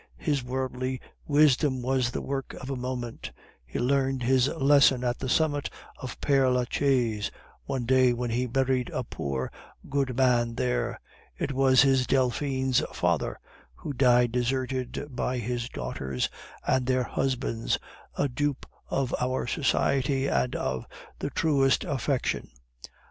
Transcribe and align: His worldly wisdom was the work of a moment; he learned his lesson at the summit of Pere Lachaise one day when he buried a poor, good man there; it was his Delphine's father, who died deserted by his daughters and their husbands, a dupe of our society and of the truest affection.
His 0.17 0.43
worldly 0.43 0.99
wisdom 1.27 1.83
was 1.83 2.09
the 2.09 2.23
work 2.23 2.55
of 2.55 2.71
a 2.71 2.75
moment; 2.75 3.31
he 3.67 3.77
learned 3.77 4.23
his 4.23 4.47
lesson 4.47 5.03
at 5.03 5.19
the 5.19 5.29
summit 5.29 5.69
of 5.99 6.19
Pere 6.21 6.49
Lachaise 6.49 7.29
one 7.65 7.85
day 7.85 8.11
when 8.11 8.31
he 8.31 8.47
buried 8.47 8.89
a 8.89 9.03
poor, 9.03 9.51
good 9.91 10.17
man 10.17 10.55
there; 10.55 10.99
it 11.37 11.51
was 11.53 11.83
his 11.83 12.07
Delphine's 12.07 12.79
father, 12.91 13.39
who 13.75 13.93
died 13.93 14.31
deserted 14.31 15.05
by 15.11 15.37
his 15.37 15.69
daughters 15.69 16.29
and 16.65 16.87
their 16.87 17.03
husbands, 17.03 17.77
a 18.17 18.27
dupe 18.27 18.65
of 18.89 19.13
our 19.19 19.45
society 19.45 20.25
and 20.25 20.55
of 20.55 20.87
the 21.19 21.29
truest 21.29 21.83
affection. 21.83 22.49